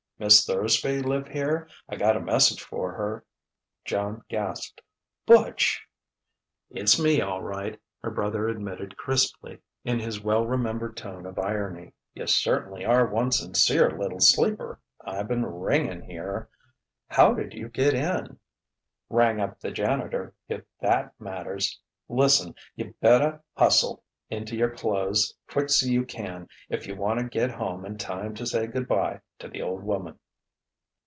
"Miss 0.21 0.45
Thursby 0.45 1.01
live 1.01 1.27
here? 1.29 1.67
I 1.89 1.95
got 1.95 2.15
a 2.15 2.19
message 2.19 2.61
for 2.61 2.91
her." 2.93 3.25
Joan 3.85 4.23
gasped: 4.29 4.79
"Butch!" 5.25 5.81
"It's 6.69 6.99
me, 7.01 7.21
all 7.21 7.41
right," 7.41 7.81
her 8.03 8.11
brother 8.11 8.47
admitted 8.47 8.97
crisply 8.97 9.57
in 9.83 9.97
his 9.99 10.21
well 10.21 10.45
remembered 10.45 10.95
tone 10.95 11.25
of 11.25 11.39
irony. 11.39 11.93
"You 12.13 12.27
certainly 12.27 12.85
are 12.85 13.07
one 13.07 13.31
sincere 13.31 13.89
little 13.97 14.19
sleeper. 14.19 14.79
I 15.03 15.23
been 15.23 15.43
ringing 15.43 16.01
here" 16.03 16.49
"How 17.09 17.33
did 17.33 17.55
you 17.55 17.67
get 17.69 17.95
in?" 17.95 18.37
"Rang 19.09 19.39
up 19.41 19.59
the 19.59 19.71
janitor 19.71 20.35
if 20.47 20.61
that 20.81 21.19
matters. 21.19 21.79
Lis'n: 22.07 22.53
you 22.75 22.93
betta 23.01 23.41
hustle 23.57 24.03
into 24.29 24.55
your 24.55 24.69
clothes 24.73 25.35
quick 25.49 25.69
's 25.69 25.83
you 25.85 26.05
can 26.05 26.47
if 26.69 26.87
you 26.87 26.95
wanta 26.95 27.21
get 27.25 27.51
home 27.51 27.83
in 27.85 27.97
time 27.97 28.33
to 28.33 28.45
say 28.45 28.65
good 28.65 28.87
bye 28.87 29.19
to 29.37 29.45
the 29.49 29.61
old 29.61 29.83
woman." 29.83 30.17